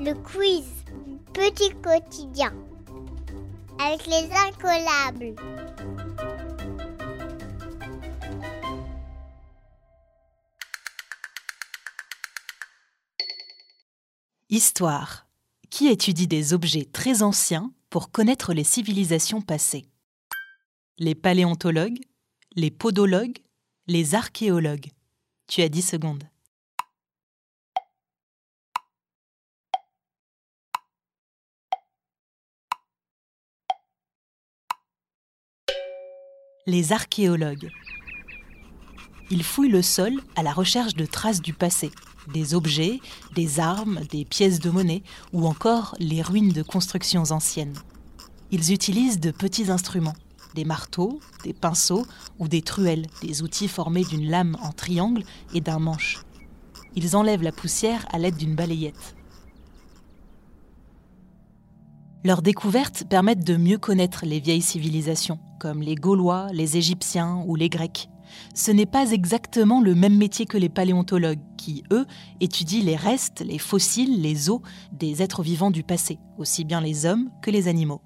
[0.00, 0.64] Le quiz
[1.34, 2.54] Petit quotidien
[3.80, 5.34] avec les incollables.
[14.48, 15.26] Histoire.
[15.68, 19.88] Qui étudie des objets très anciens pour connaître les civilisations passées?
[20.98, 21.98] Les paléontologues,
[22.54, 23.38] les podologues,
[23.88, 24.90] les archéologues.
[25.48, 26.24] Tu as 10 secondes.
[36.68, 37.70] Les archéologues.
[39.30, 41.90] Ils fouillent le sol à la recherche de traces du passé,
[42.34, 43.00] des objets,
[43.34, 47.72] des armes, des pièces de monnaie ou encore les ruines de constructions anciennes.
[48.50, 50.12] Ils utilisent de petits instruments,
[50.54, 52.06] des marteaux, des pinceaux
[52.38, 55.22] ou des truelles, des outils formés d'une lame en triangle
[55.54, 56.18] et d'un manche.
[56.94, 59.16] Ils enlèvent la poussière à l'aide d'une balayette.
[62.24, 67.54] Leurs découvertes permettent de mieux connaître les vieilles civilisations, comme les Gaulois, les Égyptiens ou
[67.54, 68.08] les Grecs.
[68.54, 72.06] Ce n'est pas exactement le même métier que les paléontologues, qui, eux,
[72.40, 74.60] étudient les restes, les fossiles, les os
[74.90, 78.02] des êtres vivants du passé, aussi bien les hommes que les animaux.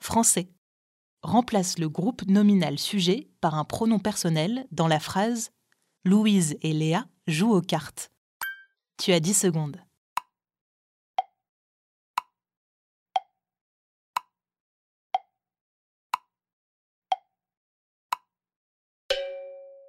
[0.00, 0.48] Français.
[1.22, 5.50] Remplace le groupe nominal sujet par un pronom personnel dans la phrase
[6.04, 8.10] Louise et Léa jouent aux cartes.
[8.98, 9.80] Tu as 10 secondes.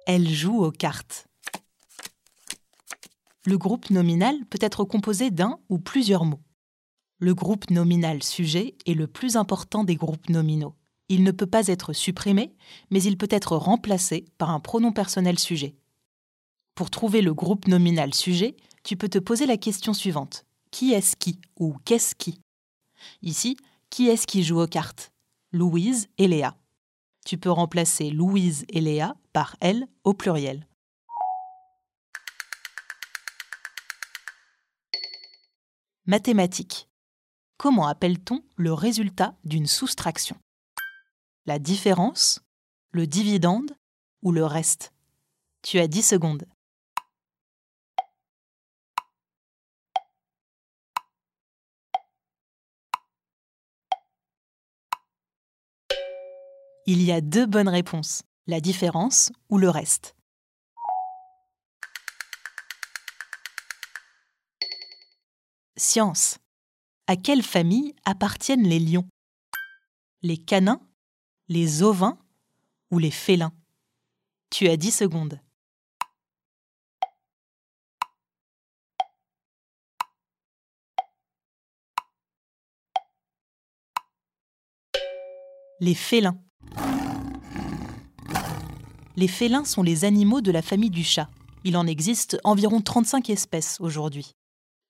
[0.06, 1.28] Elle joue aux cartes.
[3.46, 6.42] Le groupe nominal peut être composé d'un ou plusieurs mots.
[7.18, 10.74] Le groupe nominal sujet est le plus important des groupes nominaux.
[11.08, 12.54] Il ne peut pas être supprimé,
[12.90, 15.76] mais il peut être remplacé par un pronom personnel sujet.
[16.80, 20.46] Pour trouver le groupe nominal sujet, tu peux te poser la question suivante.
[20.70, 22.40] Qui est-ce qui ou qu'est-ce qui?
[23.20, 23.58] Ici,
[23.90, 25.12] qui est-ce qui joue aux cartes?
[25.52, 26.56] Louise et Léa.
[27.26, 30.66] Tu peux remplacer Louise et Léa par elle au pluriel.
[36.06, 36.88] Mathématiques.
[37.58, 40.38] Comment appelle-t-on le résultat d'une soustraction?
[41.44, 42.40] La différence,
[42.92, 43.70] le dividende
[44.22, 44.94] ou le reste?
[45.60, 46.46] Tu as 10 secondes.
[56.92, 60.16] Il y a deux bonnes réponses, la différence ou le reste.
[65.76, 66.38] Science.
[67.06, 69.06] À quelle famille appartiennent les lions?
[70.22, 70.80] Les canins
[71.46, 72.18] Les ovins
[72.90, 73.52] Ou les félins?
[74.50, 75.40] Tu as 10 secondes.
[85.78, 86.42] Les félins.
[89.20, 91.28] Les félins sont les animaux de la famille du chat.
[91.64, 94.34] Il en existe environ 35 espèces aujourd'hui.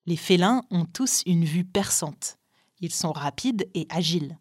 [0.06, 2.38] Les félins ont tous une vue perçante.
[2.78, 4.38] Ils sont rapides et agiles.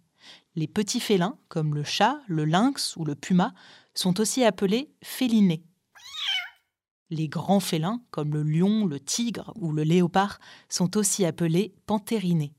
[0.53, 3.55] Les petits félins, comme le chat, le lynx ou le puma,
[3.95, 5.63] sont aussi appelés félinés.
[7.09, 10.39] Les grands félins, comme le lion, le tigre ou le léopard,
[10.69, 12.53] sont aussi appelés panthérinés.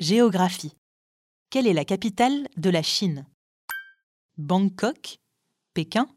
[0.00, 0.72] Géographie.
[1.50, 3.26] Quelle est la capitale de la Chine?
[4.38, 5.18] Bangkok,
[5.74, 6.08] Pékin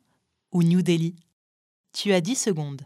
[0.53, 1.17] ou New Delhi?
[1.91, 2.83] Tu as 10 secondes.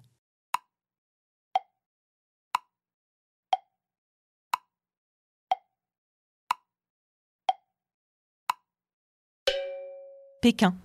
[10.41, 10.75] Pékin.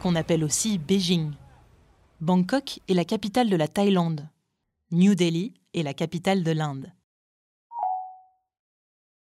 [0.00, 1.30] Qu'on appelle aussi Beijing.
[2.20, 4.28] Bangkok est la capitale de la Thaïlande.
[4.94, 6.92] New Delhi est la capitale de l'Inde.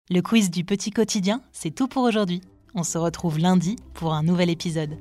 [0.09, 2.43] Le quiz du petit quotidien, c'est tout pour aujourd'hui.
[2.75, 4.97] On se retrouve lundi pour un nouvel épisode.